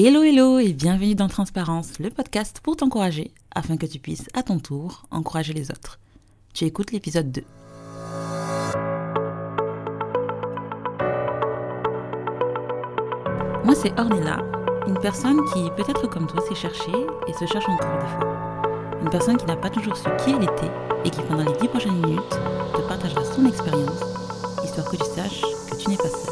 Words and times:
Hello 0.00 0.22
hello 0.22 0.60
et 0.60 0.74
bienvenue 0.74 1.16
dans 1.16 1.26
Transparence, 1.26 1.98
le 1.98 2.08
podcast 2.10 2.60
pour 2.62 2.76
t'encourager 2.76 3.32
afin 3.52 3.76
que 3.76 3.84
tu 3.84 3.98
puisses 3.98 4.28
à 4.32 4.44
ton 4.44 4.60
tour 4.60 5.02
encourager 5.10 5.52
les 5.52 5.72
autres. 5.72 5.98
Tu 6.54 6.66
écoutes 6.66 6.92
l'épisode 6.92 7.32
2. 7.32 7.42
Moi 13.64 13.74
c'est 13.74 13.98
Ornella, 13.98 14.38
une 14.86 15.00
personne 15.02 15.40
qui 15.52 15.68
peut-être 15.76 16.06
comme 16.06 16.28
toi 16.28 16.44
s'est 16.48 16.54
cherchée 16.54 16.92
et 17.26 17.32
se 17.32 17.46
cherche 17.46 17.68
encore 17.68 17.98
des 17.98 18.06
fois. 18.06 18.62
Une 19.02 19.10
personne 19.10 19.36
qui 19.36 19.46
n'a 19.46 19.56
pas 19.56 19.68
toujours 19.68 19.96
su 19.96 20.08
qui 20.24 20.30
elle 20.30 20.44
était 20.44 20.70
et 21.04 21.10
qui 21.10 21.22
pendant 21.22 21.42
les 21.42 21.58
10 21.58 21.66
prochaines 21.66 22.00
minutes 22.00 22.38
te 22.72 22.80
partagera 22.86 23.24
son 23.24 23.46
expérience, 23.46 24.04
histoire 24.62 24.88
que 24.88 24.96
tu 24.96 25.10
saches 25.16 25.42
que 25.68 25.76
tu 25.76 25.90
n'es 25.90 25.96
pas 25.96 26.08
seul. 26.08 26.27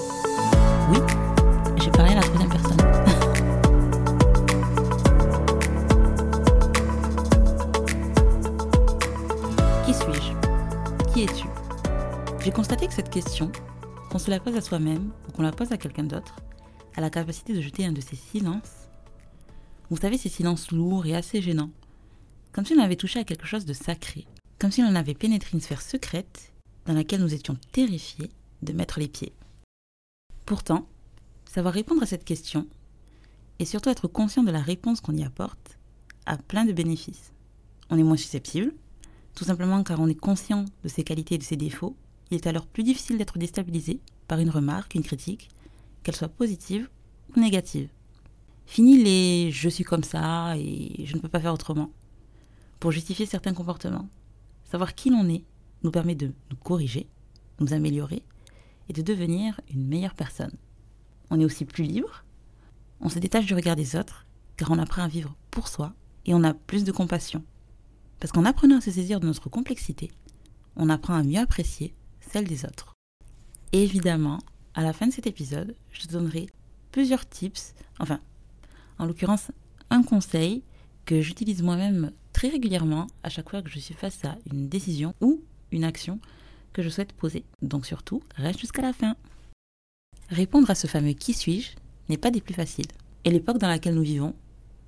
Qu'on 14.10 14.18
se 14.18 14.30
la 14.30 14.40
pose 14.40 14.56
à 14.56 14.60
soi-même 14.60 15.10
ou 15.26 15.32
qu'on 15.32 15.42
la 15.42 15.52
pose 15.52 15.72
à 15.72 15.78
quelqu'un 15.78 16.04
d'autre, 16.04 16.36
a 16.96 17.00
la 17.00 17.08
capacité 17.08 17.54
de 17.54 17.62
jeter 17.62 17.86
un 17.86 17.92
de 17.92 18.02
ces 18.02 18.16
silences. 18.16 18.88
Vous 19.88 19.96
savez, 19.96 20.18
ces 20.18 20.28
silences 20.28 20.70
lourds 20.70 21.06
et 21.06 21.16
assez 21.16 21.40
gênants, 21.40 21.70
comme 22.52 22.66
si 22.66 22.74
on 22.74 22.82
avait 22.82 22.96
touché 22.96 23.18
à 23.20 23.24
quelque 23.24 23.46
chose 23.46 23.64
de 23.64 23.72
sacré, 23.72 24.26
comme 24.58 24.70
si 24.70 24.82
on 24.82 24.94
avait 24.94 25.14
pénétré 25.14 25.50
une 25.54 25.60
sphère 25.62 25.80
secrète 25.80 26.52
dans 26.84 26.92
laquelle 26.92 27.22
nous 27.22 27.32
étions 27.32 27.56
terrifiés 27.72 28.30
de 28.62 28.72
mettre 28.74 29.00
les 29.00 29.08
pieds. 29.08 29.32
Pourtant, 30.44 30.86
savoir 31.50 31.72
répondre 31.72 32.02
à 32.02 32.06
cette 32.06 32.24
question, 32.24 32.66
et 33.58 33.64
surtout 33.64 33.88
être 33.88 34.08
conscient 34.08 34.42
de 34.42 34.50
la 34.50 34.60
réponse 34.60 35.00
qu'on 35.00 35.16
y 35.16 35.24
apporte, 35.24 35.78
a 36.26 36.36
plein 36.36 36.66
de 36.66 36.72
bénéfices. 36.72 37.32
On 37.88 37.98
est 37.98 38.02
moins 38.02 38.18
susceptible, 38.18 38.74
tout 39.34 39.44
simplement 39.44 39.82
car 39.82 40.00
on 40.00 40.08
est 40.08 40.14
conscient 40.14 40.66
de 40.84 40.88
ses 40.88 41.02
qualités 41.02 41.36
et 41.36 41.38
de 41.38 41.42
ses 41.44 41.56
défauts, 41.56 41.96
il 42.30 42.36
est 42.36 42.46
alors 42.46 42.66
plus 42.66 42.82
difficile 42.82 43.18
d'être 43.18 43.38
déstabilisé 43.38 44.00
par 44.26 44.38
une 44.38 44.50
remarque, 44.50 44.94
une 44.94 45.02
critique, 45.02 45.48
qu'elle 46.02 46.16
soit 46.16 46.28
positive 46.28 46.88
ou 47.34 47.40
négative. 47.40 47.88
Fini 48.66 49.02
les 49.02 49.50
je 49.52 49.68
suis 49.68 49.84
comme 49.84 50.04
ça 50.04 50.56
et 50.56 51.04
je 51.04 51.14
ne 51.14 51.20
peux 51.20 51.28
pas 51.28 51.40
faire 51.40 51.54
autrement. 51.54 51.90
Pour 52.80 52.90
justifier 52.90 53.26
certains 53.26 53.54
comportements, 53.54 54.08
savoir 54.64 54.94
qui 54.94 55.10
l'on 55.10 55.28
est 55.28 55.44
nous 55.82 55.90
permet 55.90 56.16
de 56.16 56.32
nous 56.50 56.56
corriger, 56.56 57.08
nous 57.60 57.72
améliorer 57.72 58.22
et 58.88 58.92
de 58.92 59.02
devenir 59.02 59.60
une 59.72 59.86
meilleure 59.86 60.14
personne. 60.14 60.52
On 61.30 61.40
est 61.40 61.44
aussi 61.44 61.64
plus 61.64 61.84
libre, 61.84 62.24
on 63.00 63.08
se 63.08 63.18
détache 63.18 63.46
du 63.46 63.54
regard 63.54 63.76
des 63.76 63.96
autres 63.96 64.26
car 64.56 64.70
on 64.70 64.78
apprend 64.78 65.02
à 65.02 65.08
vivre 65.08 65.36
pour 65.50 65.68
soi 65.68 65.94
et 66.24 66.34
on 66.34 66.44
a 66.44 66.54
plus 66.54 66.84
de 66.84 66.92
compassion. 66.92 67.44
Parce 68.18 68.32
qu'en 68.32 68.44
apprenant 68.44 68.78
à 68.78 68.80
se 68.80 68.90
saisir 68.90 69.20
de 69.20 69.26
notre 69.26 69.48
complexité, 69.48 70.10
on 70.76 70.88
apprend 70.88 71.14
à 71.14 71.22
mieux 71.22 71.40
apprécier 71.40 71.94
celle 72.30 72.46
des 72.46 72.64
autres. 72.64 72.94
évidemment, 73.72 74.38
à 74.74 74.82
la 74.82 74.92
fin 74.92 75.06
de 75.06 75.12
cet 75.12 75.26
épisode, 75.26 75.74
je 75.90 76.02
te 76.02 76.12
donnerai 76.12 76.46
plusieurs 76.92 77.28
tips, 77.28 77.74
enfin, 77.98 78.20
en 78.98 79.06
l'occurrence, 79.06 79.50
un 79.90 80.02
conseil 80.02 80.62
que 81.04 81.20
j'utilise 81.20 81.62
moi-même 81.62 82.12
très 82.32 82.48
régulièrement 82.48 83.06
à 83.22 83.28
chaque 83.28 83.48
fois 83.50 83.62
que 83.62 83.70
je 83.70 83.78
suis 83.78 83.94
face 83.94 84.24
à 84.24 84.36
une 84.52 84.68
décision 84.68 85.14
ou 85.20 85.42
une 85.72 85.84
action 85.84 86.20
que 86.72 86.82
je 86.82 86.88
souhaite 86.88 87.12
poser. 87.12 87.44
Donc 87.62 87.86
surtout, 87.86 88.22
reste 88.36 88.60
jusqu'à 88.60 88.82
la 88.82 88.92
fin. 88.92 89.16
Répondre 90.28 90.68
à 90.68 90.74
ce 90.74 90.86
fameux 90.86 91.12
qui 91.12 91.32
suis-je 91.32 91.70
n'est 92.08 92.18
pas 92.18 92.30
des 92.30 92.40
plus 92.40 92.54
faciles. 92.54 92.88
Et 93.24 93.30
l'époque 93.30 93.58
dans 93.58 93.68
laquelle 93.68 93.94
nous 93.94 94.02
vivons, 94.02 94.34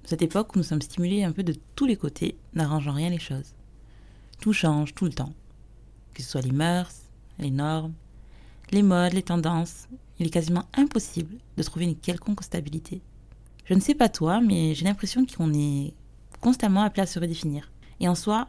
cette 0.04 0.22
époque 0.22 0.54
où 0.54 0.58
nous 0.58 0.64
sommes 0.64 0.82
stimulés 0.82 1.24
un 1.24 1.32
peu 1.32 1.42
de 1.42 1.54
tous 1.74 1.86
les 1.86 1.96
côtés, 1.96 2.36
n'arrangeant 2.54 2.92
rien 2.92 3.10
les 3.10 3.18
choses. 3.18 3.54
Tout 4.40 4.52
change 4.52 4.94
tout 4.94 5.04
le 5.04 5.12
temps. 5.12 5.32
Que 6.14 6.22
ce 6.22 6.30
soit 6.30 6.40
les 6.40 6.52
mœurs, 6.52 7.07
les 7.38 7.50
normes, 7.50 7.94
les 8.70 8.82
modes, 8.82 9.12
les 9.12 9.22
tendances, 9.22 9.88
il 10.18 10.26
est 10.26 10.30
quasiment 10.30 10.64
impossible 10.74 11.36
de 11.56 11.62
trouver 11.62 11.86
une 11.86 11.96
quelconque 11.96 12.42
stabilité. 12.42 13.00
Je 13.64 13.74
ne 13.74 13.80
sais 13.80 13.94
pas 13.94 14.08
toi, 14.08 14.40
mais 14.40 14.74
j'ai 14.74 14.84
l'impression 14.84 15.24
qu'on 15.26 15.52
est 15.52 15.94
constamment 16.40 16.82
appelé 16.82 17.02
à 17.02 17.06
se 17.06 17.18
redéfinir. 17.18 17.70
Et 18.00 18.08
en 18.08 18.14
soi, 18.14 18.48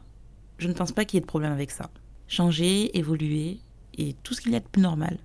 je 0.57 0.67
ne 0.67 0.73
pense 0.73 0.91
pas 0.91 1.05
qu'il 1.05 1.17
y 1.17 1.19
ait 1.19 1.22
de 1.22 1.25
problème 1.25 1.51
avec 1.51 1.72
ça. 1.72 1.89
Changer, 2.28 2.97
évoluer, 2.97 3.59
et 3.97 4.16
tout 4.23 4.33
ce 4.33 4.41
qu'il 4.41 4.51
y 4.51 4.55
a 4.55 4.59
de 4.59 4.66
plus 4.66 4.81
normal. 4.81 5.17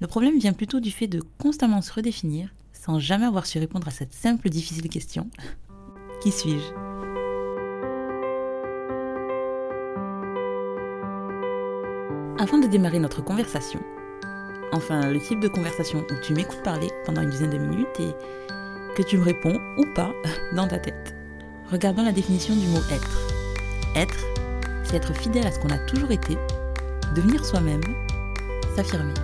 Le 0.00 0.06
problème 0.06 0.38
vient 0.38 0.52
plutôt 0.52 0.80
du 0.80 0.90
fait 0.90 1.06
de 1.06 1.22
constamment 1.38 1.82
se 1.82 1.92
redéfinir 1.92 2.52
sans 2.72 2.98
jamais 2.98 3.26
avoir 3.26 3.46
su 3.46 3.58
répondre 3.58 3.86
à 3.86 3.92
cette 3.92 4.12
simple 4.12 4.48
difficile 4.48 4.88
question. 4.88 5.30
Qui 6.22 6.32
suis-je? 6.32 6.91
Avant 12.42 12.58
de 12.58 12.66
démarrer 12.66 12.98
notre 12.98 13.22
conversation, 13.22 13.78
enfin 14.72 15.12
le 15.12 15.20
type 15.20 15.38
de 15.38 15.46
conversation 15.46 16.04
où 16.10 16.14
tu 16.24 16.34
m'écoutes 16.34 16.60
parler 16.64 16.88
pendant 17.06 17.22
une 17.22 17.30
dizaine 17.30 17.50
de 17.50 17.56
minutes 17.56 18.00
et 18.00 18.10
que 18.96 19.02
tu 19.04 19.16
me 19.16 19.22
réponds 19.22 19.60
ou 19.78 19.84
pas 19.94 20.12
dans 20.56 20.66
ta 20.66 20.80
tête, 20.80 21.14
regardons 21.70 22.02
la 22.02 22.10
définition 22.10 22.56
du 22.56 22.66
mot 22.66 22.80
être. 22.90 23.30
Être, 23.94 24.18
c'est 24.82 24.96
être 24.96 25.14
fidèle 25.14 25.46
à 25.46 25.52
ce 25.52 25.60
qu'on 25.60 25.68
a 25.68 25.78
toujours 25.86 26.10
été, 26.10 26.36
devenir 27.14 27.46
soi-même, 27.46 27.80
s'affirmer. 28.74 29.14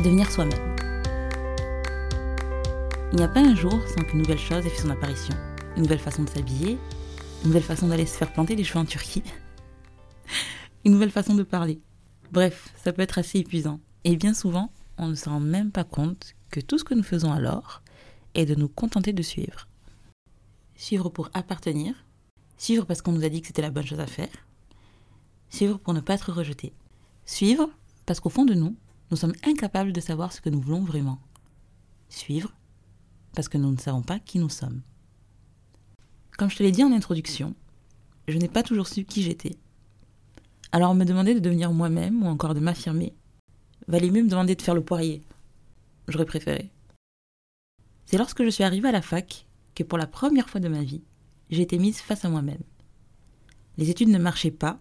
Devenir 0.00 0.30
soi-même. 0.30 0.76
Il 3.12 3.16
n'y 3.16 3.24
a 3.24 3.28
pas 3.28 3.40
un 3.40 3.54
jour 3.54 3.80
sans 3.86 4.04
qu'une 4.04 4.20
nouvelle 4.20 4.38
chose 4.38 4.66
ait 4.66 4.68
fait 4.68 4.82
son 4.82 4.90
apparition. 4.90 5.34
Une 5.78 5.84
nouvelle 5.84 5.98
façon 5.98 6.24
de 6.24 6.28
s'habiller, 6.28 6.78
une 7.42 7.48
nouvelle 7.48 7.62
façon 7.62 7.88
d'aller 7.88 8.04
se 8.04 8.18
faire 8.18 8.30
planter 8.34 8.54
les 8.54 8.64
cheveux 8.64 8.80
en 8.80 8.84
Turquie, 8.84 9.22
une 10.84 10.92
nouvelle 10.92 11.10
façon 11.10 11.34
de 11.34 11.42
parler. 11.42 11.80
Bref, 12.32 12.74
ça 12.82 12.92
peut 12.92 13.02
être 13.02 13.18
assez 13.18 13.38
épuisant. 13.38 13.80
Et 14.04 14.16
bien 14.16 14.34
souvent, 14.34 14.70
on 14.98 15.08
ne 15.08 15.14
se 15.14 15.28
rend 15.28 15.40
même 15.40 15.70
pas 15.70 15.84
compte 15.84 16.34
que 16.50 16.60
tout 16.60 16.78
ce 16.78 16.84
que 16.84 16.94
nous 16.94 17.02
faisons 17.02 17.32
alors 17.32 17.82
est 18.34 18.46
de 18.46 18.54
nous 18.54 18.68
contenter 18.68 19.12
de 19.12 19.22
suivre. 19.22 19.66
Suivre 20.76 21.08
pour 21.08 21.30
appartenir, 21.34 22.04
suivre 22.58 22.84
parce 22.84 23.02
qu'on 23.02 23.12
nous 23.12 23.24
a 23.24 23.28
dit 23.28 23.40
que 23.40 23.46
c'était 23.46 23.62
la 23.62 23.70
bonne 23.70 23.86
chose 23.86 24.00
à 24.00 24.06
faire, 24.06 24.46
suivre 25.48 25.78
pour 25.78 25.94
ne 25.94 26.00
pas 26.00 26.14
être 26.14 26.32
rejeté, 26.32 26.72
suivre 27.24 27.70
parce 28.06 28.20
qu'au 28.20 28.30
fond 28.30 28.44
de 28.44 28.54
nous, 28.54 28.76
nous 29.10 29.16
sommes 29.16 29.34
incapables 29.44 29.92
de 29.92 30.00
savoir 30.00 30.32
ce 30.32 30.40
que 30.40 30.50
nous 30.50 30.60
voulons 30.60 30.84
vraiment, 30.84 31.18
suivre 32.08 32.52
parce 33.34 33.48
que 33.48 33.58
nous 33.58 33.70
ne 33.70 33.78
savons 33.78 34.02
pas 34.02 34.18
qui 34.18 34.38
nous 34.38 34.48
sommes. 34.48 34.82
Comme 36.36 36.50
je 36.50 36.56
te 36.56 36.62
l'ai 36.62 36.72
dit 36.72 36.84
en 36.84 36.92
introduction, 36.92 37.54
je 38.28 38.38
n'ai 38.38 38.48
pas 38.48 38.62
toujours 38.62 38.88
su 38.88 39.04
qui 39.04 39.22
j'étais. 39.22 39.56
Alors 40.74 40.96
me 40.96 41.04
demander 41.04 41.34
de 41.34 41.38
devenir 41.38 41.72
moi-même 41.72 42.24
ou 42.24 42.26
encore 42.26 42.52
de 42.52 42.58
m'affirmer, 42.58 43.14
valait 43.86 44.10
mieux 44.10 44.24
me 44.24 44.28
demander 44.28 44.56
de 44.56 44.62
faire 44.62 44.74
le 44.74 44.82
poirier. 44.82 45.22
J'aurais 46.08 46.24
préféré. 46.24 46.72
C'est 48.06 48.18
lorsque 48.18 48.42
je 48.42 48.50
suis 48.50 48.64
arrivée 48.64 48.88
à 48.88 48.92
la 48.92 49.00
fac 49.00 49.46
que 49.76 49.84
pour 49.84 49.98
la 49.98 50.08
première 50.08 50.50
fois 50.50 50.60
de 50.60 50.66
ma 50.66 50.82
vie, 50.82 51.04
j'ai 51.48 51.62
été 51.62 51.78
mise 51.78 52.00
face 52.00 52.24
à 52.24 52.28
moi-même. 52.28 52.64
Les 53.78 53.88
études 53.88 54.08
ne 54.08 54.18
marchaient 54.18 54.50
pas, 54.50 54.80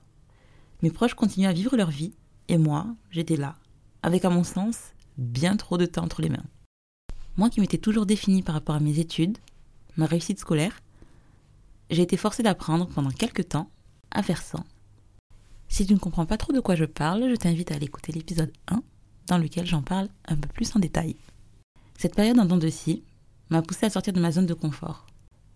mes 0.82 0.90
proches 0.90 1.14
continuaient 1.14 1.50
à 1.50 1.54
vivre 1.54 1.78
leur 1.78 1.92
vie, 1.92 2.16
et 2.48 2.58
moi, 2.58 2.88
j'étais 3.12 3.38
là, 3.38 3.56
avec 4.02 4.26
à 4.26 4.32
mon 4.32 4.44
sens 4.44 4.94
bien 5.20 5.58
trop 5.58 5.78
de 5.78 5.86
temps 5.86 6.06
entre 6.06 6.24
les 6.24 6.30
mains. 6.30 6.48
Moi 7.38 7.52
qui 7.52 7.62
m'étais 7.62 7.78
toujours 7.78 8.08
définie 8.08 8.42
par 8.42 8.56
rapport 8.56 8.74
à 8.74 8.80
mes 8.80 8.98
études, 8.98 9.38
ma 9.96 10.08
réussite 10.08 10.40
scolaire, 10.40 10.82
j'ai 11.92 12.02
été 12.02 12.18
forcée 12.18 12.42
d'apprendre 12.42 12.88
pendant 12.88 13.12
quelques 13.12 13.50
temps 13.50 13.70
à 14.10 14.24
faire 14.24 14.42
sans. 14.42 14.66
Si 15.74 15.88
tu 15.88 15.94
ne 15.96 15.98
comprends 15.98 16.28
pas 16.28 16.38
trop 16.38 16.54
de 16.54 16.60
quoi 16.60 16.76
je 16.76 16.86
parle, 16.86 17.28
je 17.32 17.36
t'invite 17.36 17.72
à 17.72 17.76
aller 17.76 17.86
écouter 17.86 18.12
l'épisode 18.12 18.54
1 18.68 18.84
dans 19.26 19.40
lequel 19.40 19.66
j'en 19.66 19.82
parle 19.82 20.08
un 20.28 20.36
peu 20.36 20.48
plus 20.48 20.76
en 20.76 20.80
détail. 20.80 21.16
Cette 21.98 22.14
période 22.14 22.38
en 22.38 22.46
dents 22.46 22.58
de 22.58 22.70
scie 22.70 23.04
m'a 23.50 23.64
poussé 23.64 23.88
à 23.88 23.90
sortir 23.90 24.14
de 24.14 24.20
ma 24.20 24.32
zone 24.32 24.46
de 24.46 24.54
confort, 24.54 25.08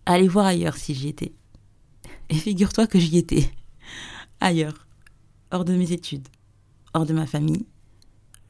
à 0.06 0.14
aller 0.14 0.26
voir 0.26 0.46
ailleurs 0.46 0.76
si 0.76 0.92
j'y 0.92 1.06
étais. 1.06 1.34
Et 2.30 2.34
figure-toi 2.34 2.88
que 2.88 2.98
j'y 2.98 3.16
étais. 3.16 3.48
Ailleurs, 4.40 4.88
hors 5.52 5.64
de 5.64 5.76
mes 5.76 5.92
études, 5.92 6.26
hors 6.94 7.06
de 7.06 7.14
ma 7.14 7.28
famille, 7.28 7.66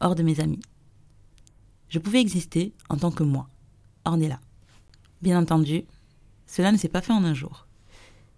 hors 0.00 0.14
de 0.14 0.22
mes 0.22 0.40
amis. 0.40 0.62
Je 1.90 1.98
pouvais 1.98 2.22
exister 2.22 2.72
en 2.88 2.96
tant 2.96 3.10
que 3.10 3.24
moi, 3.24 3.46
Ornella. 4.06 4.40
Bien 5.20 5.38
entendu, 5.38 5.84
cela 6.46 6.72
ne 6.72 6.78
s'est 6.78 6.88
pas 6.88 7.02
fait 7.02 7.12
en 7.12 7.24
un 7.24 7.34
jour. 7.34 7.67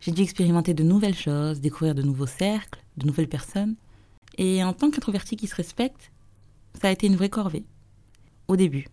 J'ai 0.01 0.13
dû 0.13 0.23
expérimenter 0.23 0.73
de 0.73 0.83
nouvelles 0.83 1.17
choses, 1.17 1.61
découvrir 1.61 1.95
de 1.95 2.03
nouveaux 2.03 2.27
cercles, 2.27 2.83
de 2.97 3.07
nouvelles 3.07 3.29
personnes. 3.29 3.77
Et 4.39 4.65
en 4.65 4.73
tant 4.73 4.91
qu'introverti 4.91 5.37
qui 5.37 5.47
se 5.47 5.55
respecte, 5.55 6.11
ça 6.81 6.89
a 6.89 6.91
été 6.91 7.07
une 7.07 7.17
vraie 7.17 7.29
corvée. 7.29 7.65
Au 8.49 8.57
début. 8.57 8.89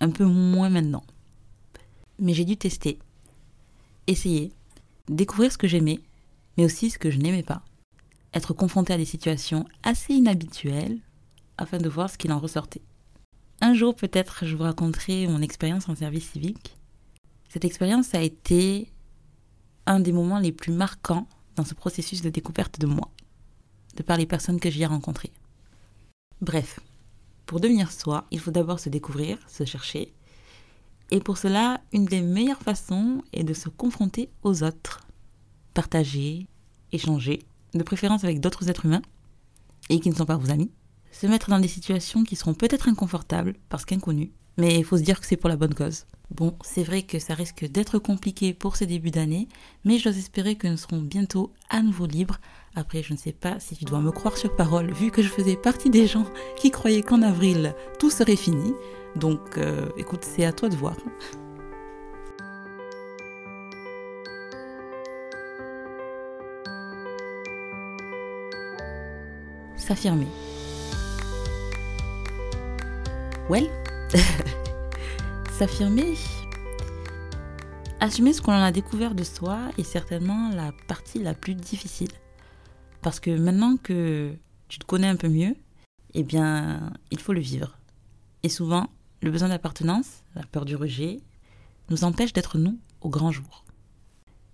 Un 0.00 0.10
peu 0.10 0.24
moins 0.24 0.70
maintenant. 0.70 1.04
Mais 2.18 2.32
j'ai 2.32 2.44
dû 2.44 2.56
tester, 2.56 2.98
essayer, 4.06 4.52
découvrir 5.08 5.52
ce 5.52 5.58
que 5.58 5.68
j'aimais, 5.68 6.00
mais 6.56 6.64
aussi 6.64 6.90
ce 6.90 6.98
que 6.98 7.10
je 7.10 7.18
n'aimais 7.18 7.42
pas. 7.42 7.62
Être 8.32 8.54
confronté 8.54 8.92
à 8.92 8.98
des 8.98 9.04
situations 9.04 9.66
assez 9.82 10.14
inhabituelles 10.14 10.98
afin 11.58 11.78
de 11.78 11.88
voir 11.88 12.10
ce 12.10 12.18
qu'il 12.18 12.32
en 12.32 12.38
ressortait. 12.38 12.82
Un 13.60 13.74
jour 13.74 13.94
peut-être 13.94 14.44
je 14.44 14.54
vous 14.54 14.64
raconterai 14.64 15.26
mon 15.26 15.40
expérience 15.40 15.88
en 15.88 15.94
service 15.94 16.30
civique. 16.30 16.76
Cette 17.48 17.64
expérience 17.64 18.14
a 18.14 18.22
été 18.22 18.90
un 19.86 20.00
des 20.00 20.12
moments 20.12 20.38
les 20.38 20.52
plus 20.52 20.72
marquants 20.72 21.26
dans 21.56 21.64
ce 21.64 21.74
processus 21.74 22.22
de 22.22 22.30
découverte 22.30 22.78
de 22.78 22.86
moi, 22.86 23.10
de 23.96 24.02
par 24.02 24.16
les 24.16 24.26
personnes 24.26 24.60
que 24.60 24.70
j'y 24.70 24.82
ai 24.82 24.86
rencontrées. 24.86 25.32
Bref, 26.40 26.80
pour 27.46 27.60
devenir 27.60 27.92
soi, 27.92 28.26
il 28.30 28.40
faut 28.40 28.50
d'abord 28.50 28.80
se 28.80 28.88
découvrir, 28.88 29.38
se 29.48 29.64
chercher. 29.64 30.12
Et 31.10 31.20
pour 31.20 31.38
cela, 31.38 31.80
une 31.92 32.04
des 32.04 32.20
meilleures 32.20 32.62
façons 32.62 33.22
est 33.32 33.44
de 33.44 33.54
se 33.54 33.68
confronter 33.68 34.28
aux 34.42 34.62
autres, 34.64 35.06
partager, 35.72 36.46
échanger, 36.92 37.46
de 37.74 37.82
préférence 37.82 38.24
avec 38.24 38.40
d'autres 38.40 38.68
êtres 38.68 38.86
humains, 38.86 39.02
et 39.88 40.00
qui 40.00 40.10
ne 40.10 40.14
sont 40.14 40.26
pas 40.26 40.36
vos 40.36 40.50
amis, 40.50 40.70
se 41.12 41.26
mettre 41.26 41.48
dans 41.48 41.60
des 41.60 41.68
situations 41.68 42.24
qui 42.24 42.36
seront 42.36 42.54
peut-être 42.54 42.88
inconfortables 42.88 43.54
parce 43.68 43.84
qu'inconnues, 43.84 44.32
mais 44.58 44.78
il 44.78 44.84
faut 44.84 44.98
se 44.98 45.02
dire 45.02 45.20
que 45.20 45.26
c'est 45.26 45.36
pour 45.36 45.48
la 45.48 45.56
bonne 45.56 45.74
cause. 45.74 46.06
Bon, 46.30 46.56
c'est 46.62 46.82
vrai 46.82 47.02
que 47.02 47.20
ça 47.20 47.34
risque 47.34 47.64
d'être 47.66 47.98
compliqué 47.98 48.52
pour 48.52 48.74
ces 48.74 48.86
débuts 48.86 49.12
d'année, 49.12 49.46
mais 49.84 49.98
j'ose 49.98 50.18
espérer 50.18 50.56
que 50.56 50.66
nous 50.66 50.76
serons 50.76 51.00
bientôt 51.00 51.52
à 51.70 51.82
nouveau 51.82 52.06
libres. 52.06 52.38
Après, 52.74 53.02
je 53.02 53.12
ne 53.12 53.18
sais 53.18 53.32
pas 53.32 53.60
si 53.60 53.76
tu 53.76 53.84
dois 53.84 54.00
me 54.00 54.10
croire 54.10 54.36
sur 54.36 54.54
parole, 54.56 54.92
vu 54.92 55.10
que 55.10 55.22
je 55.22 55.28
faisais 55.28 55.56
partie 55.56 55.88
des 55.88 56.06
gens 56.06 56.26
qui 56.56 56.70
croyaient 56.72 57.02
qu'en 57.02 57.22
avril, 57.22 57.74
tout 58.00 58.10
serait 58.10 58.36
fini. 58.36 58.74
Donc, 59.14 59.56
euh, 59.56 59.88
écoute, 59.96 60.24
c'est 60.24 60.44
à 60.44 60.52
toi 60.52 60.68
de 60.68 60.76
voir. 60.76 60.96
S'affirmer. 69.76 70.26
Well 73.48 73.70
S'affirmer, 75.58 76.12
assumer 77.98 78.34
ce 78.34 78.42
qu'on 78.42 78.52
a 78.52 78.70
découvert 78.72 79.14
de 79.14 79.24
soi 79.24 79.58
est 79.78 79.84
certainement 79.84 80.50
la 80.50 80.72
partie 80.86 81.18
la 81.18 81.32
plus 81.32 81.54
difficile. 81.54 82.10
Parce 83.00 83.20
que 83.20 83.30
maintenant 83.30 83.78
que 83.78 84.36
tu 84.68 84.78
te 84.78 84.84
connais 84.84 85.06
un 85.06 85.16
peu 85.16 85.30
mieux, 85.30 85.56
eh 86.12 86.24
bien, 86.24 86.92
il 87.10 87.18
faut 87.18 87.32
le 87.32 87.40
vivre. 87.40 87.78
Et 88.42 88.50
souvent, 88.50 88.90
le 89.22 89.30
besoin 89.30 89.48
d'appartenance, 89.48 90.24
la 90.34 90.42
peur 90.42 90.66
du 90.66 90.76
rejet, 90.76 91.22
nous 91.88 92.04
empêche 92.04 92.34
d'être 92.34 92.58
nous 92.58 92.78
au 93.00 93.08
grand 93.08 93.32
jour. 93.32 93.64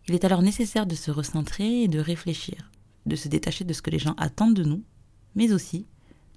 Il 0.06 0.14
est 0.14 0.24
alors 0.24 0.42
nécessaire 0.42 0.86
de 0.86 0.94
se 0.94 1.10
recentrer 1.10 1.82
et 1.82 1.88
de 1.88 1.98
réfléchir, 1.98 2.70
de 3.06 3.16
se 3.16 3.26
détacher 3.26 3.64
de 3.64 3.72
ce 3.72 3.82
que 3.82 3.90
les 3.90 3.98
gens 3.98 4.14
attendent 4.18 4.54
de 4.54 4.62
nous, 4.62 4.84
mais 5.34 5.52
aussi 5.52 5.84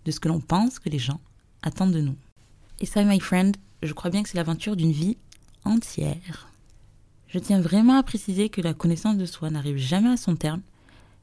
de 0.05 0.09
ce 0.09 0.19
que 0.19 0.27
l'on 0.27 0.41
pense 0.41 0.79
que 0.79 0.89
les 0.89 0.97
gens 0.97 1.21
attendent 1.61 1.93
de 1.93 2.01
nous. 2.01 2.17
Et 2.79 2.87
ça, 2.87 3.03
my 3.03 3.19
friend, 3.19 3.57
je 3.85 3.93
crois 3.93 4.09
bien 4.09 4.23
que 4.23 4.29
c'est 4.29 4.37
l'aventure 4.37 4.75
d'une 4.75 4.91
vie 4.91 5.17
entière. 5.63 6.49
Je 7.27 7.39
tiens 7.39 7.59
vraiment 7.59 7.97
à 7.97 8.03
préciser 8.03 8.49
que 8.49 8.61
la 8.61 8.73
connaissance 8.73 9.17
de 9.17 9.25
soi 9.25 9.49
n'arrive 9.49 9.77
jamais 9.77 10.09
à 10.09 10.17
son 10.17 10.35
terme, 10.35 10.61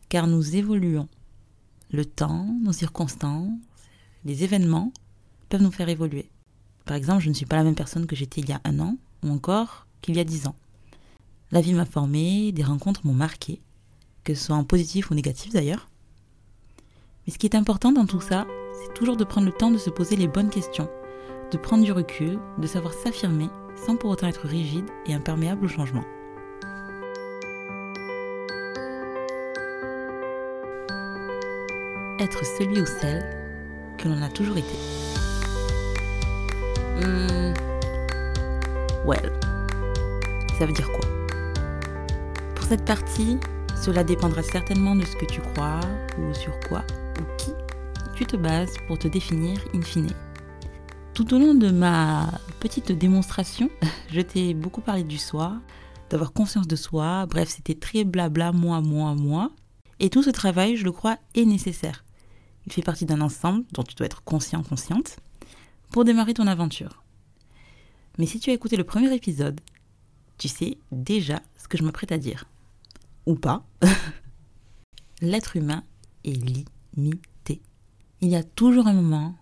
car 0.08 0.26
nous 0.26 0.56
évoluons. 0.56 1.08
Le 1.90 2.04
temps, 2.04 2.46
nos 2.62 2.72
circonstances, 2.72 3.50
les 4.24 4.44
événements 4.44 4.92
peuvent 5.48 5.62
nous 5.62 5.70
faire 5.70 5.88
évoluer. 5.88 6.28
Par 6.84 6.96
exemple, 6.96 7.22
je 7.22 7.28
ne 7.28 7.34
suis 7.34 7.46
pas 7.46 7.56
la 7.56 7.64
même 7.64 7.74
personne 7.74 8.06
que 8.06 8.16
j'étais 8.16 8.40
il 8.40 8.48
y 8.48 8.52
a 8.52 8.60
un 8.64 8.78
an, 8.80 8.96
ou 9.22 9.30
encore 9.30 9.86
qu'il 10.00 10.16
y 10.16 10.20
a 10.20 10.24
dix 10.24 10.46
ans. 10.46 10.56
La 11.50 11.60
vie 11.60 11.74
m'a 11.74 11.84
formé, 11.84 12.52
des 12.52 12.64
rencontres 12.64 13.06
m'ont 13.06 13.12
marqué, 13.12 13.60
que 14.24 14.34
ce 14.34 14.46
soit 14.46 14.56
en 14.56 14.64
positif 14.64 15.10
ou 15.10 15.14
négatif 15.14 15.52
d'ailleurs. 15.52 15.88
Mais 17.26 17.32
ce 17.32 17.38
qui 17.38 17.46
est 17.46 17.56
important 17.56 17.92
dans 17.92 18.06
tout 18.06 18.20
ça, 18.20 18.46
c'est 18.82 18.94
toujours 18.94 19.16
de 19.16 19.24
prendre 19.24 19.46
le 19.46 19.52
temps 19.52 19.70
de 19.70 19.78
se 19.78 19.90
poser 19.90 20.16
les 20.16 20.28
bonnes 20.28 20.50
questions 20.50 20.88
de 21.52 21.58
prendre 21.58 21.84
du 21.84 21.92
recul, 21.92 22.38
de 22.58 22.66
savoir 22.66 22.94
s'affirmer 22.94 23.48
sans 23.76 23.96
pour 23.96 24.10
autant 24.10 24.26
être 24.26 24.46
rigide 24.46 24.88
et 25.06 25.14
imperméable 25.14 25.66
au 25.66 25.68
changement. 25.68 26.04
Être 32.18 32.44
celui 32.58 32.80
ou 32.80 32.86
celle 32.86 33.22
que 33.98 34.08
l'on 34.08 34.22
a 34.22 34.28
toujours 34.30 34.56
été. 34.56 34.74
Hmm. 37.00 37.52
Well, 39.04 39.32
ça 40.58 40.64
veut 40.64 40.72
dire 40.72 40.90
quoi? 40.92 41.08
Pour 42.54 42.64
cette 42.64 42.84
partie, 42.84 43.38
cela 43.76 44.04
dépendra 44.04 44.42
certainement 44.42 44.94
de 44.94 45.04
ce 45.04 45.16
que 45.16 45.26
tu 45.26 45.40
crois 45.40 45.80
ou 46.18 46.32
sur 46.32 46.58
quoi 46.68 46.82
ou 47.20 47.36
qui 47.36 47.52
tu 48.14 48.24
te 48.24 48.36
bases 48.36 48.74
pour 48.86 48.98
te 48.98 49.08
définir 49.08 49.58
in 49.74 49.82
fine. 49.82 50.14
Tout 51.14 51.34
au 51.34 51.38
long 51.38 51.54
de 51.54 51.70
ma 51.70 52.40
petite 52.58 52.90
démonstration, 52.90 53.68
je 54.10 54.22
t'ai 54.22 54.54
beaucoup 54.54 54.80
parlé 54.80 55.04
du 55.04 55.18
soi, 55.18 55.60
d'avoir 56.08 56.32
conscience 56.32 56.66
de 56.66 56.74
soi, 56.74 57.26
bref, 57.26 57.50
c'était 57.50 57.74
très 57.74 58.04
blabla, 58.04 58.52
moi, 58.52 58.80
moi, 58.80 59.14
moi. 59.14 59.50
Et 60.00 60.08
tout 60.08 60.22
ce 60.22 60.30
travail, 60.30 60.76
je 60.76 60.84
le 60.84 60.92
crois, 60.92 61.18
est 61.34 61.44
nécessaire. 61.44 62.02
Il 62.66 62.72
fait 62.72 62.82
partie 62.82 63.04
d'un 63.04 63.20
ensemble 63.20 63.64
dont 63.72 63.82
tu 63.82 63.94
dois 63.94 64.06
être 64.06 64.24
conscient, 64.24 64.62
consciente, 64.62 65.18
pour 65.90 66.04
démarrer 66.04 66.32
ton 66.32 66.46
aventure. 66.46 67.02
Mais 68.18 68.24
si 68.24 68.40
tu 68.40 68.48
as 68.48 68.54
écouté 68.54 68.76
le 68.76 68.84
premier 68.84 69.14
épisode, 69.14 69.60
tu 70.38 70.48
sais 70.48 70.78
déjà 70.92 71.42
ce 71.58 71.68
que 71.68 71.76
je 71.76 71.84
m'apprête 71.84 72.12
à 72.12 72.18
dire. 72.18 72.46
Ou 73.26 73.34
pas. 73.34 73.66
L'être 75.20 75.56
humain 75.56 75.84
est 76.24 76.66
limité. 76.96 77.60
Il 78.22 78.30
y 78.30 78.36
a 78.36 78.42
toujours 78.42 78.86
un 78.86 78.94
moment 78.94 79.36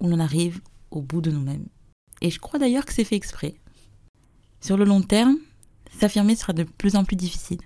où 0.00 0.08
l'on 0.08 0.18
arrive 0.18 0.60
au 0.96 1.02
bout 1.02 1.20
de 1.20 1.30
nous-mêmes. 1.30 1.66
Et 2.20 2.30
je 2.30 2.38
crois 2.38 2.58
d'ailleurs 2.58 2.84
que 2.84 2.92
c'est 2.92 3.04
fait 3.04 3.16
exprès. 3.16 3.54
Sur 4.60 4.76
le 4.76 4.84
long 4.84 5.02
terme, 5.02 5.36
s'affirmer 5.98 6.36
sera 6.36 6.52
de 6.52 6.62
plus 6.62 6.96
en 6.96 7.04
plus 7.04 7.16
difficile, 7.16 7.60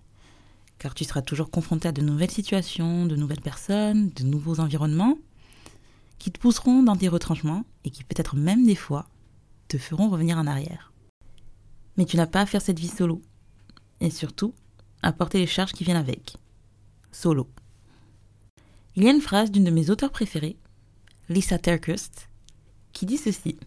car 0.79 0.95
tu 0.95 1.05
seras 1.05 1.23
toujours 1.23 1.51
confronté 1.51 1.89
à 1.89 1.93
de 1.93 2.03
nouvelles 2.03 2.31
situations, 2.31 3.07
de 3.07 3.17
nouvelles 3.17 3.41
personnes, 3.41 4.11
de 4.11 4.25
nouveaux 4.25 4.61
environnements, 4.61 5.19
qui 6.19 6.33
te 6.33 6.39
pousseront 6.39 6.83
dans 6.83 6.97
tes 6.97 7.09
retranchements 7.09 7.65
et 7.85 7.91
qui 7.91 8.05
peut-être 8.05 8.37
même 8.37 8.67
des 8.67 8.75
fois 8.75 9.07
te 9.69 9.79
feront 9.79 10.09
revenir 10.09 10.39
en 10.39 10.47
arrière. 10.47 10.93
Mais 11.97 12.05
tu 12.05 12.17
n'as 12.17 12.27
pas 12.27 12.41
à 12.41 12.47
faire 12.47 12.63
cette 12.63 12.79
vie 12.79 12.89
solo, 12.89 13.23
et 14.01 14.11
surtout 14.11 14.55
à 15.03 15.13
porter 15.13 15.39
les 15.39 15.47
charges 15.47 15.73
qui 15.73 15.85
viennent 15.85 15.97
avec. 15.97 16.37
Solo. 17.13 17.49
Il 18.97 19.05
y 19.05 19.09
a 19.09 19.13
une 19.13 19.21
phrase 19.21 19.51
d'une 19.51 19.65
de 19.65 19.71
mes 19.71 19.91
auteurs 19.91 20.11
préférées, 20.11 20.57
Lisa 21.29 21.59
Terkeurst, 21.59 22.29
qui 22.93 23.07
dit 23.07 23.19
ceci. 23.19 23.59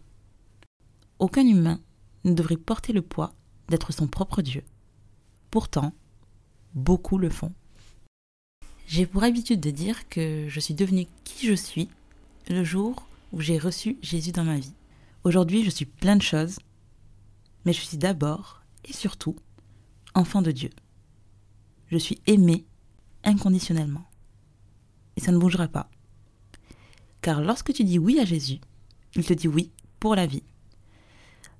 Aucun 1.20 1.46
humain 1.46 1.80
ne 2.24 2.34
devrait 2.34 2.58
porter 2.58 2.94
le 2.94 3.02
poids 3.02 3.34
d'être 3.70 3.92
son 3.92 4.08
propre 4.08 4.42
Dieu. 4.42 4.64
Pourtant, 5.50 5.94
beaucoup 6.74 7.18
le 7.18 7.30
font. 7.30 7.54
J'ai 8.88 9.06
pour 9.06 9.24
habitude 9.24 9.62
de 9.62 9.72
dire 9.72 10.10
que 10.10 10.48
je 10.50 10.60
suis 10.60 10.74
devenue 10.74 11.08
qui 11.24 11.48
je 11.48 11.54
suis 11.54 11.90
le 12.50 12.64
jour 12.64 13.08
où 13.32 13.40
j'ai 13.40 13.58
reçu 13.58 13.98
Jésus 14.02 14.32
dans 14.32 14.44
ma 14.44 14.60
vie. 14.60 14.74
Aujourd'hui, 15.24 15.64
je 15.64 15.70
suis 15.70 15.86
plein 15.86 16.16
de 16.16 16.22
choses, 16.22 16.60
mais 17.66 17.74
je 17.74 17.82
suis 17.82 17.98
d'abord 17.98 18.62
et 18.84 18.94
surtout 18.94 19.36
enfant 20.14 20.42
de 20.42 20.52
Dieu. 20.52 20.72
Je 21.88 21.98
suis 21.98 22.22
aimé 22.28 22.66
inconditionnellement. 23.24 24.06
Et 25.16 25.22
ça 25.22 25.32
ne 25.32 25.38
bougera 25.38 25.68
pas. 25.68 25.90
Car 27.22 27.42
lorsque 27.42 27.74
tu 27.74 27.84
dis 27.84 28.00
oui 28.00 28.20
à 28.20 28.26
Jésus, 28.26 28.60
il 29.16 29.26
te 29.26 29.34
dit 29.34 29.48
oui 29.48 29.72
pour 30.00 30.16
la 30.16 30.26
vie. 30.26 30.44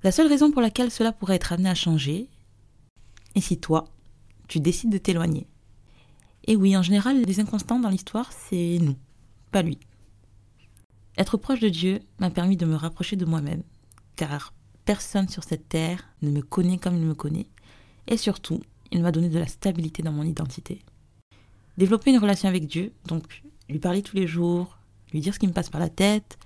La 0.02 0.12
seule 0.12 0.26
raison 0.26 0.50
pour 0.50 0.62
laquelle 0.62 0.90
cela 0.90 1.12
pourrait 1.12 1.36
être 1.36 1.52
amené 1.52 1.68
à 1.68 1.74
changer 1.74 2.28
est 3.34 3.40
si 3.40 3.58
toi, 3.58 3.84
tu 4.48 4.60
décides 4.60 4.90
de 4.90 4.98
t'éloigner. 4.98 5.46
Et 6.46 6.56
oui, 6.56 6.76
en 6.76 6.82
général, 6.82 7.22
les 7.22 7.40
inconstants 7.40 7.78
dans 7.78 7.88
l'histoire, 7.88 8.32
c'est 8.32 8.78
nous, 8.80 8.96
pas 9.52 9.62
lui. 9.62 9.78
Être 11.16 11.36
proche 11.36 11.60
de 11.60 11.68
Dieu 11.68 12.00
m'a 12.18 12.30
permis 12.30 12.56
de 12.56 12.66
me 12.66 12.74
rapprocher 12.74 13.16
de 13.16 13.24
moi-même, 13.24 13.62
car 14.16 14.52
personne 14.84 15.28
sur 15.28 15.44
cette 15.44 15.68
terre 15.68 16.08
ne 16.20 16.30
me 16.30 16.42
connaît 16.42 16.78
comme 16.78 16.96
il 16.96 17.04
me 17.04 17.14
connaît, 17.14 17.46
et 18.08 18.16
surtout, 18.16 18.60
il 18.90 19.02
m'a 19.02 19.12
donné 19.12 19.28
de 19.28 19.38
la 19.38 19.46
stabilité 19.46 20.02
dans 20.02 20.12
mon 20.12 20.24
identité. 20.24 20.82
Développer 21.78 22.10
une 22.10 22.18
relation 22.18 22.48
avec 22.48 22.66
Dieu, 22.66 22.92
donc 23.06 23.42
lui 23.68 23.78
parler 23.78 24.02
tous 24.02 24.16
les 24.16 24.26
jours, 24.26 24.78
lui 25.12 25.20
dire 25.20 25.32
ce 25.32 25.38
qui 25.38 25.46
me 25.46 25.52
passe 25.52 25.70
par 25.70 25.80
la 25.80 25.88
tête, 25.88 26.38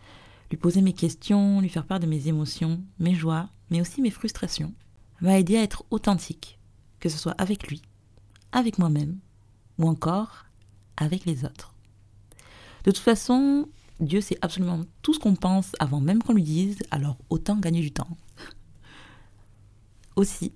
lui 0.51 0.57
poser 0.57 0.81
mes 0.81 0.93
questions, 0.93 1.61
lui 1.61 1.69
faire 1.69 1.87
part 1.87 2.01
de 2.01 2.07
mes 2.07 2.29
émotions, 2.29 2.83
mes 2.99 3.15
joies, 3.15 3.49
mais 3.71 3.81
aussi 3.81 4.01
mes 4.01 4.11
frustrations, 4.11 4.73
m'a 5.21 5.39
aidé 5.39 5.57
à 5.57 5.63
être 5.63 5.85
authentique, 5.91 6.59
que 7.01 7.09
ce 7.09 7.19
soit 7.19 7.35
avec 7.39 7.69
lui, 7.69 7.83
avec 8.53 8.79
moi-même, 8.79 9.19
ou 9.79 9.89
encore 9.89 10.47
avec 10.97 11.25
les 11.25 11.45
autres. 11.45 11.75
De 12.85 12.91
toute 12.91 12.99
façon, 12.99 13.69
Dieu 14.01 14.21
sait 14.21 14.39
absolument 14.43 14.85
tout 15.03 15.15
ce 15.15 15.19
qu'on 15.19 15.35
pense 15.35 15.73
avant 15.81 16.01
même 16.01 16.23
qu'on 16.23 16.35
lui 16.35 16.43
dise, 16.43 16.79
alors 16.91 17.17
autant 17.31 17.57
gagner 17.57 17.81
du 17.81 17.91
temps. 17.91 18.17
Aussi, 20.17 20.53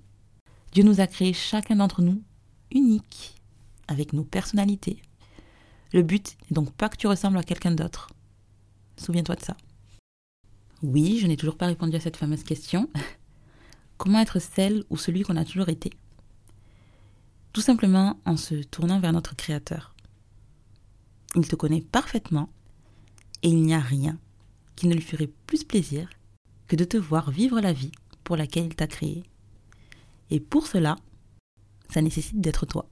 Dieu 0.71 0.83
nous 0.83 1.01
a 1.01 1.07
créés 1.07 1.33
chacun 1.33 1.75
d'entre 1.75 2.01
nous 2.01 2.21
unique, 2.71 3.35
avec 3.87 4.13
nos 4.13 4.23
personnalités. 4.23 5.01
Le 5.93 6.03
but 6.03 6.37
n'est 6.49 6.55
donc 6.55 6.71
pas 6.71 6.89
que 6.89 6.97
tu 6.97 7.07
ressembles 7.07 7.37
à 7.37 7.43
quelqu'un 7.43 7.71
d'autre. 7.71 8.09
Souviens-toi 8.97 9.35
de 9.35 9.41
ça. 9.41 9.57
Oui, 10.83 11.19
je 11.19 11.27
n'ai 11.27 11.37
toujours 11.37 11.57
pas 11.57 11.67
répondu 11.67 11.95
à 11.95 11.99
cette 11.99 12.17
fameuse 12.17 12.43
question. 12.43 12.89
Comment 13.97 14.19
être 14.19 14.39
celle 14.39 14.83
ou 14.89 14.97
celui 14.97 15.21
qu'on 15.21 15.37
a 15.37 15.45
toujours 15.45 15.69
été? 15.69 15.91
Tout 17.53 17.61
simplement 17.61 18.19
en 18.25 18.35
se 18.35 18.55
tournant 18.55 18.99
vers 18.99 19.13
notre 19.13 19.35
Créateur. 19.35 19.93
Il 21.35 21.47
te 21.47 21.55
connaît 21.55 21.81
parfaitement 21.81 22.49
et 23.43 23.49
il 23.49 23.61
n'y 23.61 23.75
a 23.75 23.79
rien 23.79 24.17
qui 24.75 24.87
ne 24.87 24.95
lui 24.95 25.01
ferait 25.01 25.29
plus 25.45 25.63
plaisir 25.63 26.09
que 26.67 26.75
de 26.75 26.83
te 26.83 26.97
voir 26.97 27.29
vivre 27.29 27.61
la 27.61 27.73
vie 27.73 27.91
pour 28.23 28.35
laquelle 28.35 28.65
il 28.65 28.75
t'a 28.75 28.87
créé. 28.87 29.23
Et 30.31 30.39
pour 30.39 30.65
cela, 30.65 30.95
ça 31.89 32.01
nécessite 32.01 32.41
d'être 32.41 32.65
toi. 32.65 32.87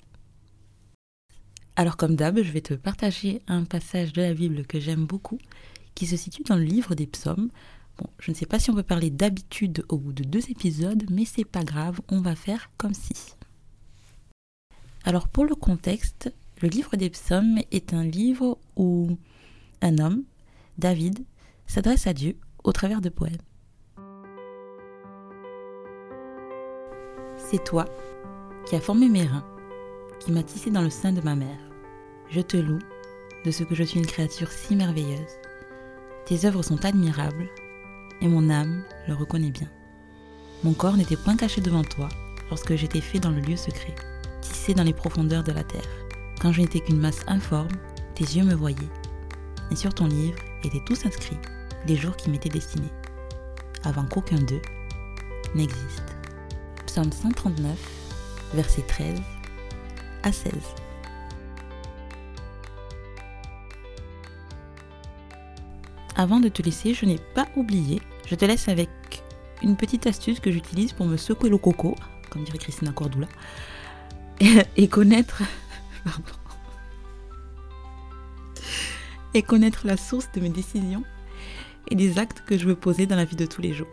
Alors 1.76 1.98
comme 1.98 2.16
d'hab, 2.16 2.42
je 2.42 2.52
vais 2.52 2.62
te 2.62 2.74
partager 2.76 3.42
un 3.48 3.64
passage 3.64 4.14
de 4.14 4.22
la 4.22 4.34
Bible 4.34 4.66
que 4.68 4.80
j'aime 4.80 5.06
beaucoup, 5.06 5.40
qui 5.96 6.06
se 6.06 6.18
situe 6.18 6.44
dans 6.44 6.58
le 6.58 6.64
livre 6.64 6.94
des 6.94 7.08
psaumes, 7.08 7.50
je 8.20 8.32
ne 8.32 8.36
sais 8.36 8.46
pas 8.46 8.60
si 8.60 8.70
on 8.70 8.76
peut 8.76 8.84
parler 8.84 9.10
d'habitude 9.10 9.84
au 9.90 9.98
bout 9.98 10.14
de 10.14 10.24
deux 10.24 10.50
épisodes, 10.50 11.04
mais 11.10 11.26
c'est 11.26 11.46
pas 11.46 11.64
grave, 11.64 12.00
on 12.10 12.22
va 12.22 12.36
faire 12.36 12.72
comme 12.78 12.94
si. 12.94 13.36
Alors 15.04 15.28
pour 15.28 15.46
le 15.46 15.56
contexte, 15.56 16.34
le 16.62 16.70
livre 16.70 16.96
des 16.98 17.10
psaumes 17.10 17.60
est 17.72 17.94
un 17.94 18.04
livre 18.04 18.58
où 18.76 19.18
un 19.82 19.98
homme, 19.98 20.24
David, 20.78 21.24
s'adresse 21.68 22.08
à 22.08 22.14
Dieu 22.14 22.38
au 22.64 22.72
travers 22.72 23.02
de 23.02 23.10
poèmes. 23.10 23.38
C'est 27.38 27.64
toi 27.64 27.86
qui 28.68 28.76
as 28.76 28.82
formé 28.82 29.10
mes 29.10 29.26
reins, 29.26 29.46
qui 30.20 30.32
m'as 30.32 30.44
tissé 30.44 30.70
dans 30.70 30.82
le 30.82 30.90
sein 30.90 31.14
de 31.14 31.22
ma 31.22 31.36
mère. 31.36 31.60
Je 32.30 32.42
te 32.42 32.58
loue 32.58 32.80
de 33.46 33.52
ce 33.52 33.64
que 33.64 33.74
je 33.74 33.84
suis 33.84 34.00
une 34.00 34.06
créature 34.06 34.52
si 34.52 34.76
merveilleuse. 34.76 35.38
Tes 36.26 36.46
œuvres 36.46 36.62
sont 36.62 36.84
admirables, 36.86 37.50
et 38.22 38.28
mon 38.28 38.50
âme 38.50 38.84
le 39.08 39.14
reconnaît 39.14 39.52
bien. 39.52 39.68
Mon 40.64 40.74
corps 40.74 40.98
n'était 40.98 41.16
point 41.16 41.38
caché 41.38 41.62
devant 41.62 41.84
toi 41.84 42.10
lorsque 42.50 42.76
j'étais 42.76 43.02
fait 43.02 43.20
dans 43.20 43.32
le 43.32 43.42
lieu 43.42 43.56
secret, 43.56 43.96
tissé 44.42 44.74
dans 44.74 44.84
les 44.84 44.94
profondeurs 44.94 45.44
de 45.44 45.52
la 45.52 45.64
terre. 45.64 45.88
Quand 46.42 46.52
je 46.52 46.62
n'étais 46.62 46.80
qu'une 46.80 47.00
masse 47.00 47.24
informe, 47.28 47.70
tes 48.16 48.24
yeux 48.24 48.44
me 48.44 48.56
voyaient. 48.56 48.78
Et 49.72 49.76
sur 49.76 49.94
ton 49.94 50.08
livre 50.08 50.38
étaient 50.64 50.84
tous 50.86 51.06
inscrits 51.06 51.38
les 51.88 51.96
jours 51.96 52.16
qui 52.18 52.30
m'étaient 52.30 52.50
destinés, 52.50 52.92
avant 53.84 54.04
qu'aucun 54.04 54.40
d'eux 54.40 54.62
n'existe. 55.56 56.04
Psaume 56.86 57.12
139, 57.12 57.78
versets 58.54 58.82
13 58.82 59.22
à 60.24 60.32
16. 60.32 60.54
Avant 66.20 66.42
de 66.42 66.50
te 66.50 66.62
laisser, 66.62 66.94
je 66.94 67.06
n'ai 67.06 67.18
pas 67.34 67.48
oublié, 67.56 68.02
je 68.28 68.36
te 68.36 68.44
laisse 68.44 68.68
avec 68.68 68.90
une 69.64 69.78
petite 69.78 70.06
astuce 70.06 70.42
que 70.42 70.52
j'utilise 70.52 70.92
pour 70.92 71.06
me 71.06 71.16
secouer 71.16 71.50
le 71.50 71.58
coco, 71.58 71.96
comme 72.30 72.44
dirait 72.44 72.58
Christina 72.58 72.92
Cordula, 72.92 73.30
et, 74.76 74.90
connaître. 74.90 75.44
et 79.34 79.42
connaître 79.44 79.88
la 79.88 79.96
source 79.96 80.30
de 80.34 80.42
mes 80.42 80.50
décisions 80.50 81.06
et 81.90 81.96
des 81.96 82.20
actes 82.20 82.44
que 82.46 82.58
je 82.58 82.66
veux 82.66 82.76
poser 82.76 83.06
dans 83.06 83.16
la 83.16 83.24
vie 83.24 83.38
de 83.38 83.46
tous 83.46 83.62
les 83.62 83.72
jours. 83.72 83.88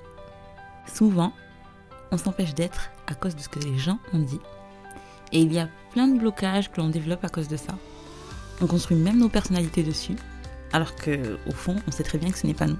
Souvent, 0.92 1.33
on 2.11 2.18
s'empêche 2.18 2.56
d'être 2.56 2.90
à 3.06 3.14
cause 3.14 3.37
de 3.37 3.40
ce 3.40 3.49
que 3.49 3.61
les 3.61 3.78
gens 3.78 4.00
ont 4.12 4.18
dit. 4.18 4.40
Et 5.30 5.42
il 5.42 5.52
y 5.52 5.61
a 5.61 5.68
plein 5.92 6.09
de 6.09 6.18
blocages 6.18 6.73
que 6.73 6.80
l'on 6.80 6.88
développe 6.88 7.25
à 7.25 7.28
cause 7.28 7.47
de 7.47 7.56
ça. 7.56 7.78
On 8.61 8.66
construit 8.66 8.97
même 8.97 9.18
nos 9.18 9.28
personnalités 9.28 9.85
dessus 9.85 10.16
alors 10.76 10.95
que 10.95 11.38
au 11.47 11.52
fond, 11.52 11.75
on 11.88 11.90
sait 11.90 12.02
très 12.02 12.18
bien 12.18 12.30
que 12.30 12.37
ce 12.37 12.47
n'est 12.47 12.52
pas 12.52 12.66
nous. 12.66 12.76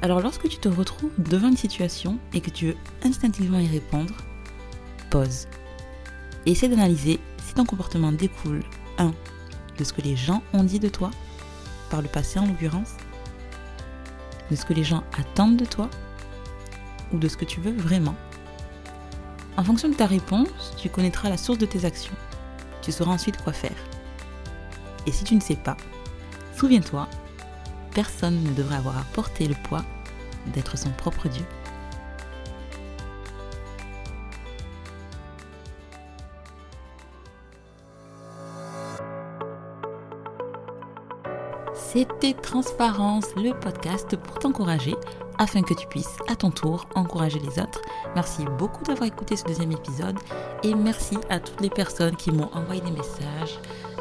Alors 0.00 0.22
lorsque 0.22 0.48
tu 0.48 0.56
te 0.56 0.68
retrouves 0.68 1.12
devant 1.18 1.48
une 1.48 1.56
situation 1.56 2.18
et 2.32 2.40
que 2.40 2.48
tu 2.48 2.68
veux 2.68 2.76
instinctivement 3.04 3.58
y 3.58 3.66
répondre, 3.66 4.14
pause. 5.10 5.46
Essaie 6.46 6.68
d'analyser 6.68 7.20
si 7.44 7.52
ton 7.52 7.66
comportement 7.66 8.10
découle 8.10 8.62
1. 8.96 9.12
de 9.76 9.84
ce 9.84 9.92
que 9.92 10.00
les 10.00 10.16
gens 10.16 10.42
ont 10.54 10.64
dit 10.64 10.78
de 10.78 10.88
toi, 10.88 11.10
par 11.90 12.00
le 12.00 12.08
passé 12.08 12.38
en 12.38 12.46
l'occurrence, 12.46 12.94
de 14.50 14.56
ce 14.56 14.64
que 14.64 14.72
les 14.72 14.84
gens 14.84 15.04
attendent 15.18 15.58
de 15.58 15.66
toi, 15.66 15.90
ou 17.12 17.18
de 17.18 17.28
ce 17.28 17.36
que 17.36 17.44
tu 17.44 17.60
veux 17.60 17.76
vraiment. 17.76 18.14
En 19.58 19.64
fonction 19.64 19.90
de 19.90 19.94
ta 19.94 20.06
réponse, 20.06 20.74
tu 20.78 20.88
connaîtras 20.88 21.28
la 21.28 21.36
source 21.36 21.58
de 21.58 21.66
tes 21.66 21.84
actions. 21.84 22.16
Tu 22.80 22.92
sauras 22.92 23.12
ensuite 23.12 23.42
quoi 23.42 23.52
faire. 23.52 23.76
Et 25.06 25.12
si 25.12 25.24
tu 25.24 25.34
ne 25.34 25.40
sais 25.40 25.56
pas, 25.56 25.76
Souviens-toi, 26.64 27.06
personne 27.94 28.42
ne 28.42 28.54
devrait 28.54 28.76
avoir 28.76 28.96
à 28.96 29.04
porter 29.12 29.46
le 29.46 29.54
poids 29.64 29.82
d'être 30.54 30.78
son 30.78 30.88
propre 30.92 31.28
Dieu. 31.28 31.44
C'était 41.74 42.32
Transparence, 42.32 43.26
le 43.36 43.52
podcast 43.60 44.16
pour 44.16 44.38
t'encourager 44.38 44.94
afin 45.38 45.60
que 45.60 45.74
tu 45.74 45.86
puisses 45.88 46.16
à 46.28 46.36
ton 46.36 46.50
tour 46.50 46.86
encourager 46.94 47.40
les 47.40 47.60
autres. 47.60 47.82
Merci 48.14 48.46
beaucoup 48.58 48.84
d'avoir 48.84 49.06
écouté 49.06 49.36
ce 49.36 49.44
deuxième 49.44 49.72
épisode 49.72 50.18
et 50.62 50.74
merci 50.74 51.18
à 51.28 51.40
toutes 51.40 51.60
les 51.60 51.68
personnes 51.68 52.16
qui 52.16 52.32
m'ont 52.32 52.48
envoyé 52.54 52.80
des 52.80 52.90
messages, 52.90 53.58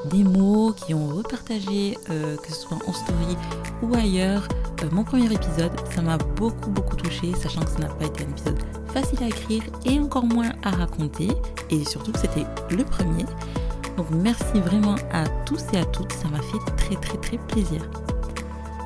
des 0.10 0.24
mots, 0.24 0.74
qui 0.74 0.94
ont 0.94 1.08
repartagé, 1.08 1.98
euh, 2.10 2.38
que 2.38 2.48
ce 2.48 2.62
soit 2.62 2.78
en 2.88 2.94
story 2.94 3.38
ou 3.82 3.94
ailleurs, 3.96 4.48
euh, 4.84 4.88
mon 4.92 5.04
premier 5.04 5.32
épisode. 5.32 5.72
Ça 5.94 6.02
m'a 6.02 6.18
beaucoup 6.18 6.70
beaucoup 6.70 6.96
touché, 6.96 7.34
sachant 7.34 7.62
que 7.62 7.72
ça 7.72 7.80
n'a 7.80 7.88
pas 7.88 8.06
été 8.06 8.24
un 8.24 8.30
épisode 8.30 8.60
facile 8.94 9.24
à 9.24 9.28
écrire 9.28 9.64
et 9.86 10.00
encore 10.00 10.26
moins 10.26 10.52
à 10.64 10.72
raconter. 10.72 11.30
Et 11.70 11.86
surtout 11.86 12.12
c'était 12.16 12.46
le 12.70 12.84
premier. 12.84 13.26
Donc 13.98 14.08
merci 14.12 14.60
vraiment 14.60 14.96
à 15.12 15.28
tous 15.46 15.64
et 15.74 15.78
à 15.78 15.86
toutes, 15.86 16.12
ça 16.14 16.28
m'a 16.30 16.42
fait 16.42 16.76
très 16.78 16.96
très 16.96 17.18
très 17.18 17.38
plaisir. 17.38 17.82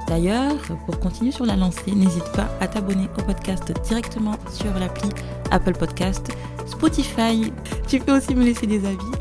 D'ailleurs, 0.08 0.56
pour 0.86 1.00
continuer 1.00 1.32
sur 1.32 1.46
la 1.46 1.58
lancée, 1.58 1.92
n'hésite 1.92 2.32
pas 2.32 2.48
à 2.62 2.68
t'abonner 2.68 3.10
au 3.20 3.24
podcast 3.24 3.74
directement 3.84 4.38
sur 4.50 4.74
l'appli 4.80 5.10
Apple 5.52 5.74
Podcast, 5.74 6.30
Spotify. 6.66 7.52
Tu 7.88 8.00
peux 8.00 8.16
aussi 8.16 8.34
me 8.34 8.46
laisser 8.46 8.68
des 8.68 8.86
avis 8.86 9.12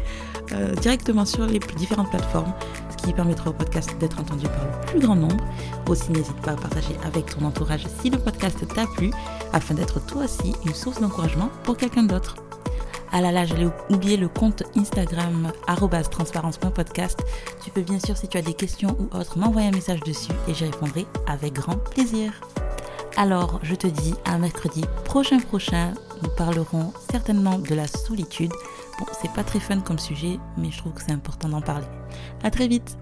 euh, 0.53 0.75
directement 0.77 1.25
sur 1.25 1.47
les 1.47 1.59
différentes 1.77 2.11
plateformes, 2.11 2.53
ce 2.91 3.05
qui 3.05 3.13
permettra 3.13 3.51
au 3.51 3.53
podcast 3.53 3.91
d'être 3.99 4.19
entendu 4.21 4.47
par 4.47 4.65
le 4.65 4.87
plus 4.87 5.01
grand 5.01 5.17
nombre. 5.17 5.45
Aussi, 5.89 6.11
n'hésite 6.11 6.41
pas 6.43 6.53
à 6.53 6.57
partager 6.57 6.97
avec 7.05 7.27
ton 7.27 7.45
entourage 7.45 7.87
si 8.01 8.11
le 8.11 8.19
podcast 8.19 8.67
t'a 8.75 8.87
plu, 8.87 9.11
afin 9.53 9.75
d'être 9.75 10.05
toi 10.07 10.25
aussi 10.25 10.55
une 10.65 10.75
source 10.75 11.01
d'encouragement 11.01 11.51
pour 11.65 11.77
quelqu'un 11.77 12.05
d'autre. 12.05 12.37
Ah 13.13 13.21
là 13.21 13.33
là, 13.33 13.47
j'allais 13.47 13.69
oublier 13.89 14.17
le 14.17 14.29
compte 14.29 14.63
Instagram 14.77 15.53
transparence.podcast. 16.11 17.19
Tu 17.65 17.71
peux 17.71 17.83
bien 17.83 17.99
sûr, 17.99 18.17
si 18.17 18.29
tu 18.29 18.37
as 18.37 18.43
des 18.43 18.55
questions 18.55 18.97
ou 18.99 19.17
autres, 19.17 19.39
m'envoyer 19.39 19.69
un 19.69 19.73
message 19.73 20.01
dessus 20.01 20.33
et 20.49 20.55
j'y 20.55 20.65
répondrai 20.65 21.07
avec 21.27 21.55
grand 21.55 21.77
plaisir. 21.77 22.33
Alors, 23.17 23.61
je 23.63 23.75
te 23.75 23.87
dis 23.87 24.15
à 24.27 24.37
mercredi 24.37 24.85
prochain 25.05 25.39
prochain. 25.39 25.95
Nous 26.23 26.29
parlerons 26.37 26.93
certainement 27.11 27.59
de 27.59 27.75
la 27.75 27.87
solitude. 27.87 28.53
Bon, 28.99 29.07
c'est 29.21 29.33
pas 29.33 29.45
très 29.45 29.61
fun 29.61 29.81
comme 29.81 29.99
sujet, 29.99 30.39
mais 30.57 30.71
je 30.71 30.79
trouve 30.79 30.95
que 30.95 31.03
c'est 31.03 31.13
important 31.13 31.49
d'en 31.49 31.61
parler. 31.61 31.87
À 32.43 32.51
très 32.51 32.67
vite! 32.67 32.97